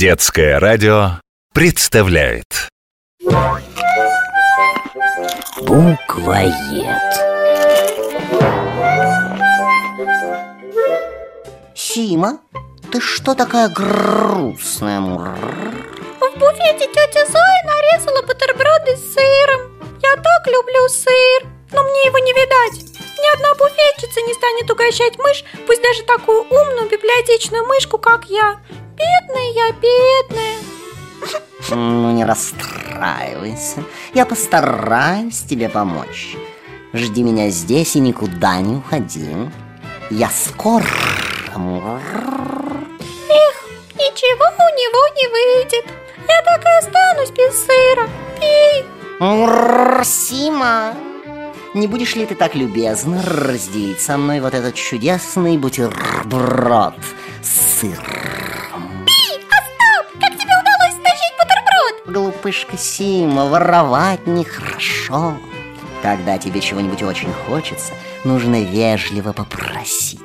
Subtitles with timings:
[0.00, 1.20] Детское радио
[1.52, 2.70] представляет
[5.60, 6.96] Буквоед.
[11.74, 12.40] Сима,
[12.90, 15.00] ты что такая грустная?
[15.02, 19.70] В буфете тетя Зоя нарезала бутерброды с сыром.
[20.02, 23.00] Я так люблю сыр, но мне его не видать.
[23.18, 28.58] Ни одна буфетчица не станет угощать мышь, пусть даже такую умную библиотечную мышку, как я.
[29.00, 30.58] Бедная я, бедная.
[31.70, 36.36] Ну не расстраивайся, я постараюсь тебе помочь.
[36.92, 39.30] Жди меня здесь и никуда не уходи.
[40.10, 40.84] Я скоро.
[41.54, 42.02] Эх,
[43.94, 45.86] ничего у него не выйдет.
[46.28, 48.08] Я так и останусь без сыра.
[48.40, 48.84] Пей.
[50.04, 50.94] Сима,
[51.74, 56.94] не будешь ли ты так любезна разделить со мной вот этот чудесный бутерброд
[57.42, 57.82] с
[62.40, 65.36] Глупышка Сима, воровать нехорошо.
[66.00, 67.92] Когда тебе чего-нибудь очень хочется,
[68.24, 70.20] нужно вежливо попросить.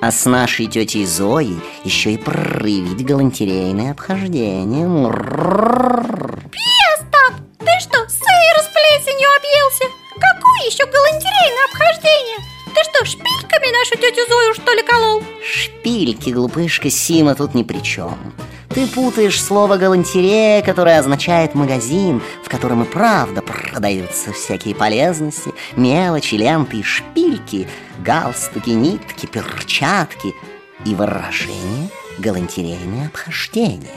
[0.00, 4.86] А с нашей тетей Зоей еще и проявить галантерейное обхождение.
[6.94, 9.84] Остап, ты что, сыр с плесенью объелся?
[10.14, 12.38] Какое еще галантерейное обхождение?
[12.74, 15.22] Ты что, шпильками нашу тетю Зою что ли колол?
[15.44, 18.18] Шпильки, глупышка Сима, тут ни при чем.
[18.74, 26.34] Ты путаешь слово галантерея, которое означает магазин, в котором и правда продаются всякие полезности, мелочи,
[26.34, 27.68] ленты и шпильки,
[28.00, 30.34] галстуки, нитки, перчатки
[30.84, 33.90] и выражение галантерейное обхождение.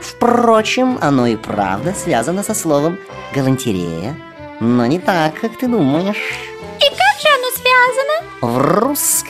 [0.00, 2.98] Впрочем, оно и правда связано со словом
[3.32, 4.16] галантерея,
[4.58, 6.34] но не так, как ты думаешь.
[6.78, 8.30] И как же оно связано?
[8.40, 8.58] В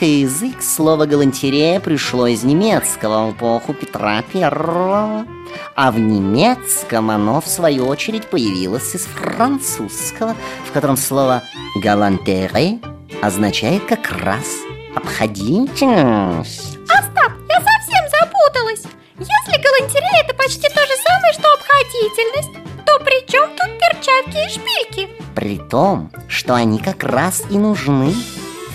[0.01, 5.27] русский язык слово галантерея пришло из немецкого в эпоху Петра Первого,
[5.75, 10.35] а в немецком оно, в свою очередь, появилось из французского,
[10.67, 11.43] в котором слово
[11.83, 12.79] галантере
[13.21, 14.45] означает как раз
[14.95, 16.79] обходительность.
[16.89, 18.83] Остап, я совсем запуталась.
[19.19, 24.49] Если галантерея это почти то же самое, что обходительность, то при чем тут перчатки и
[24.49, 25.09] шпильки?
[25.35, 28.15] При том, что они как раз и нужны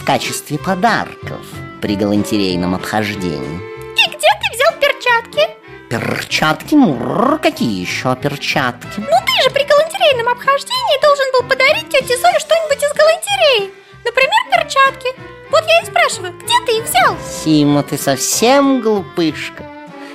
[0.06, 1.44] качестве подарков
[1.83, 3.61] при галантерейном обхождении.
[3.97, 5.50] И где ты взял перчатки?
[5.91, 6.75] Перчатки?
[6.77, 8.99] Мурр, какие еще перчатки?
[8.99, 13.72] Ну ты же при галантерейном обхождении должен был подарить тете Зое что-нибудь из галантереи.
[14.05, 15.09] Например, перчатки.
[15.50, 17.17] Вот я и спрашиваю, где ты их взял?
[17.28, 19.65] Сима, ты совсем глупышка.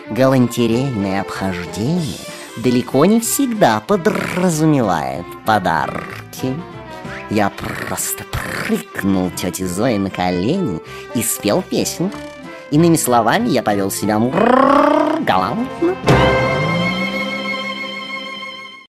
[0.10, 2.18] Галантерейное обхождение
[2.58, 6.56] далеко не всегда подразумевает подарки.
[7.32, 10.82] Я просто прыгнул тете Зои на колени
[11.16, 12.18] и спел песенку.
[12.72, 14.20] Иными словами, я повел себя
[15.26, 15.96] галантно.